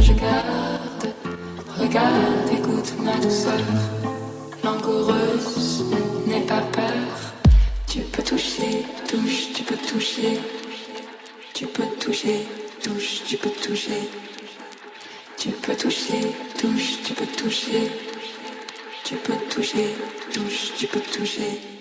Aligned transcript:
Je 0.00 0.12
garde, 0.12 1.14
regarde, 1.78 2.48
écoute 2.52 2.94
ma 3.00 3.16
douceur. 3.18 3.60
Langoureuse, 4.62 5.84
n'aie 6.26 6.40
pas 6.46 6.62
peur. 6.72 7.34
Tu 7.86 8.00
peux 8.00 8.22
toucher, 8.22 8.84
touche, 9.08 9.52
tu 9.54 9.62
peux 9.62 9.76
toucher. 9.76 10.40
Tu 11.52 11.66
peux 11.66 11.86
toucher, 12.00 12.46
touche, 12.82 13.22
tu 13.26 13.36
peux 13.36 13.50
toucher. 13.50 14.08
Tu 15.36 15.50
peux 15.50 15.74
toucher, 15.74 16.32
touche, 16.58 17.02
tu 17.04 17.12
peux 17.14 17.26
toucher. 17.26 17.90
Tu 19.04 19.16
peux 19.16 19.34
toucher, 19.50 19.94
touche, 20.32 20.72
tu 20.78 20.86
peux 20.86 21.00
toucher. 21.00 21.73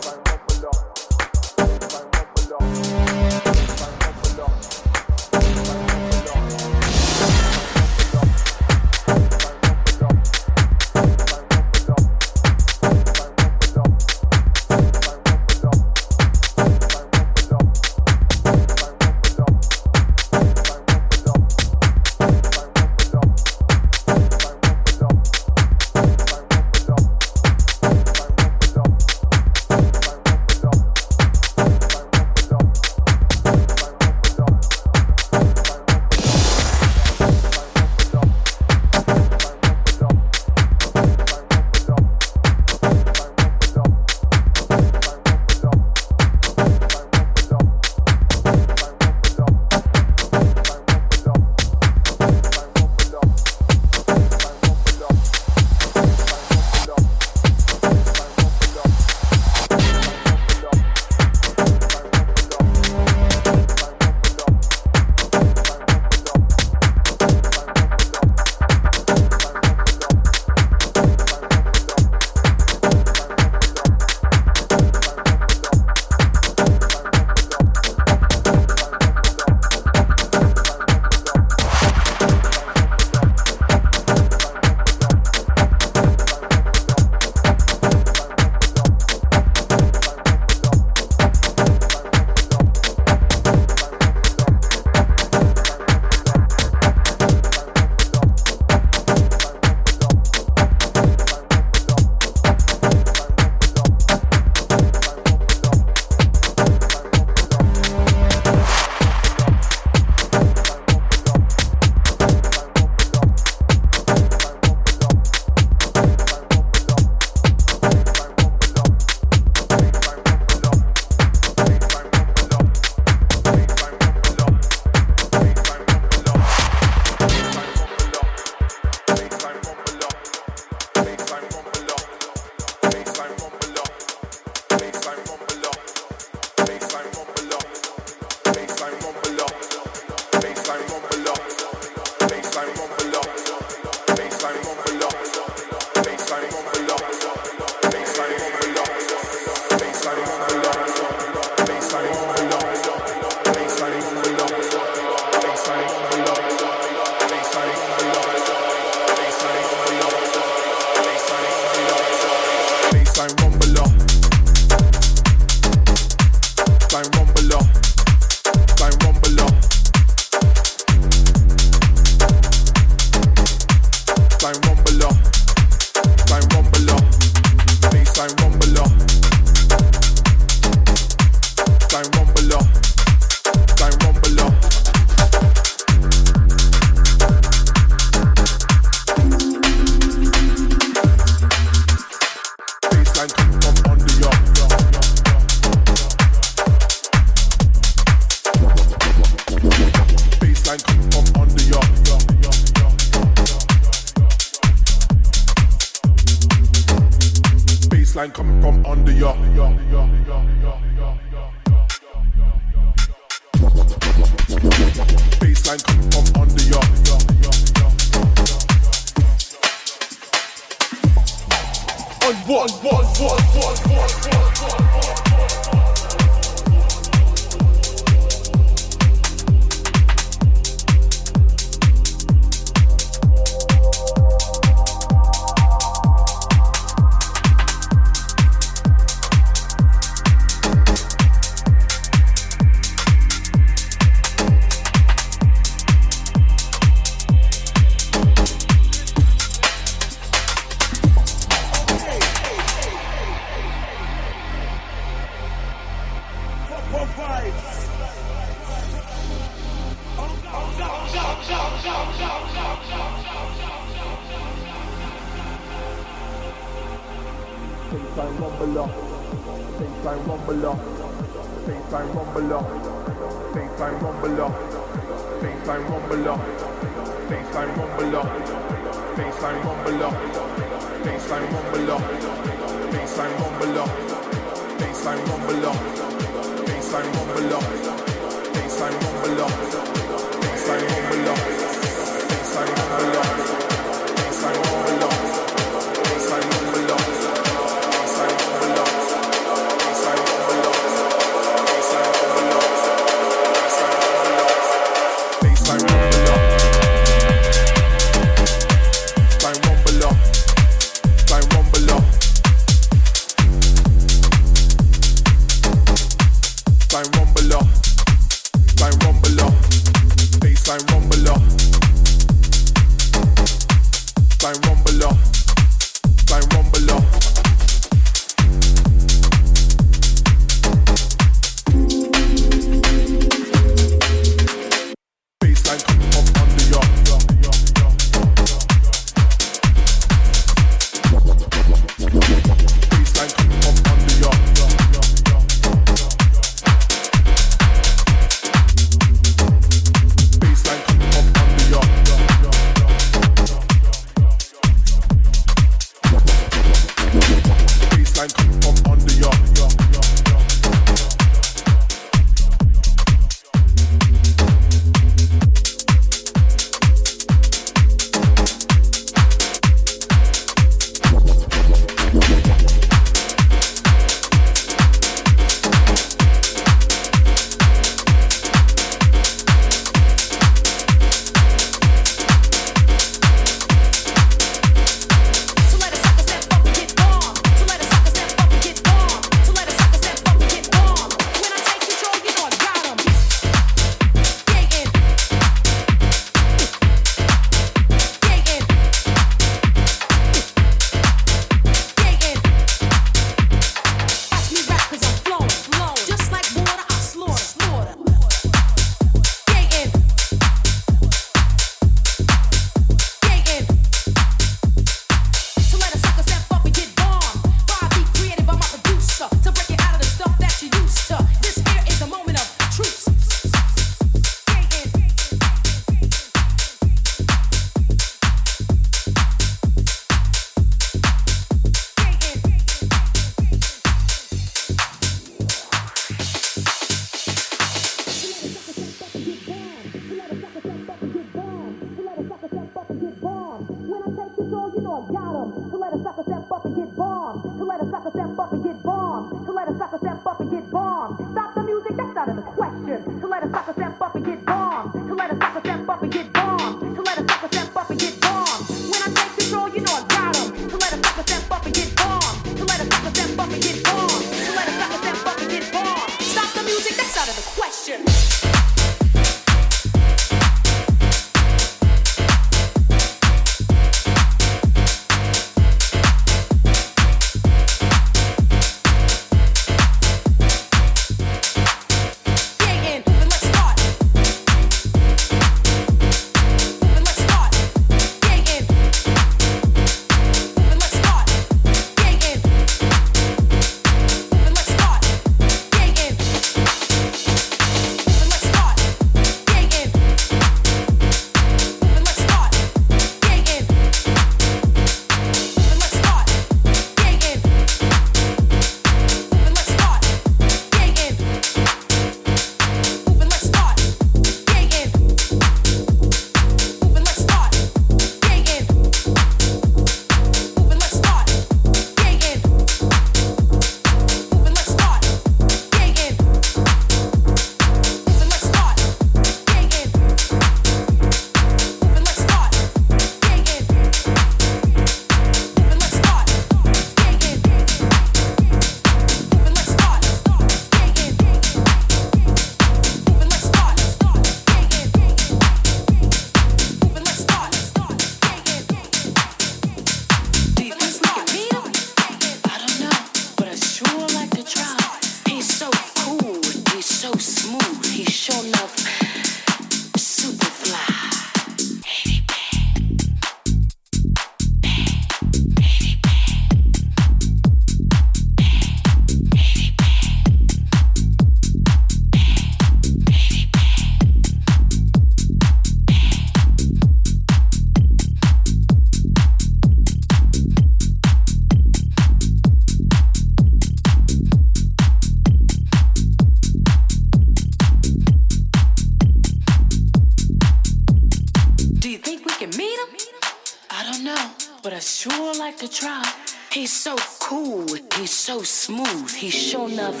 He's 596.52 596.72
so 596.72 596.96
cool, 597.20 597.66
he's 597.96 598.10
so 598.10 598.42
smooth, 598.42 599.10
he's 599.10 599.34
sure 599.34 599.68
enough 599.68 600.00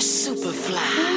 super 0.00 0.52
fly. 0.52 1.13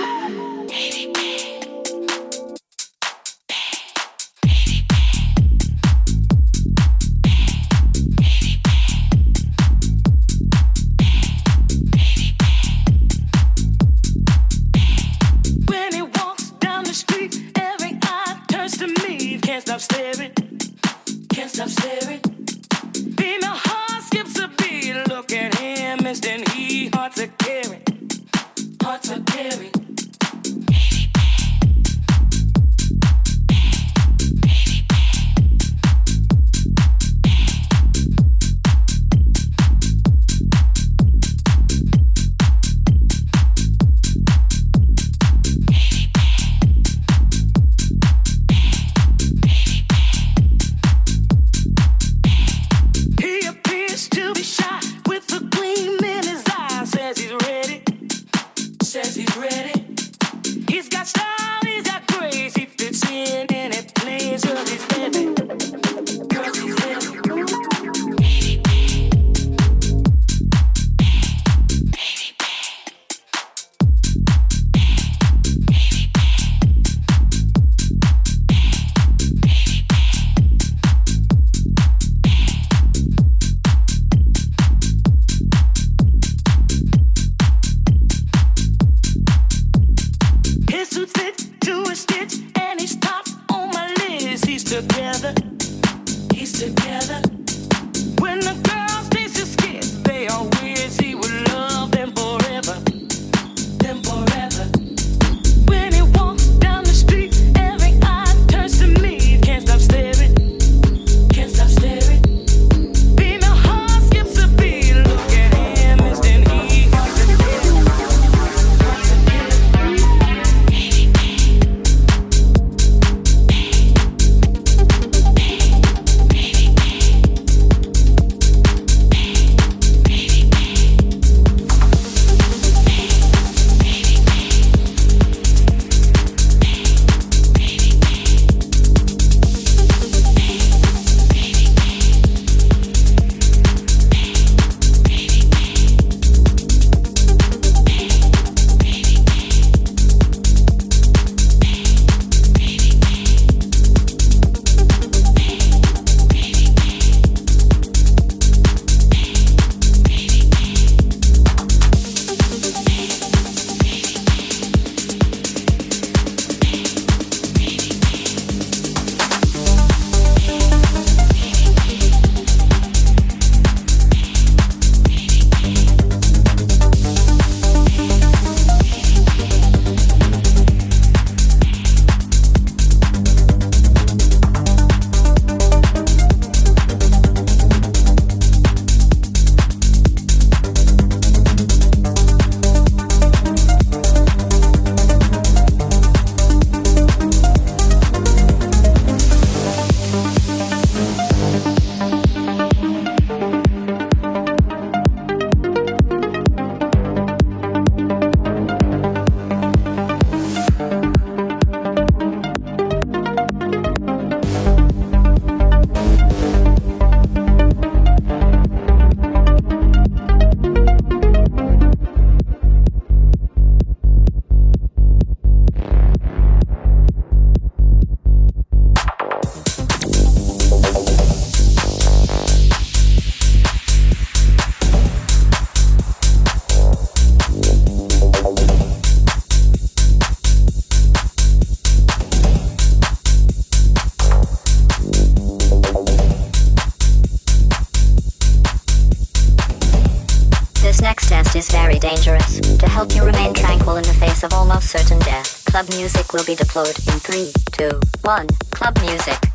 will 256.37 256.45
be 256.45 256.55
deployed 256.55 256.97
in 257.07 257.19
3, 257.19 257.51
2, 257.71 257.99
1. 258.21 258.47
Club 258.71 258.97
music. 259.01 259.46